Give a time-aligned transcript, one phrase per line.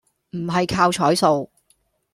[0.31, 1.51] 唔係靠彩數